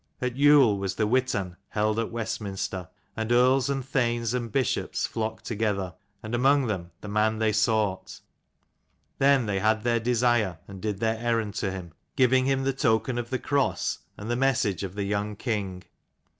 [0.19, 5.45] At Yule was the Witan held at Westminster, and earls and thanes and bishops flocked
[5.45, 5.93] together;
[6.23, 8.19] and among them the man they sought.
[9.19, 13.19] Then they had their desire and did their errand to him, giving him the token
[13.19, 15.83] of the cross and the message of the young king.